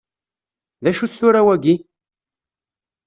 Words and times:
D 0.83 0.85
acu-t 0.89 1.13
tura 1.19 1.41
wagi? 1.45 1.75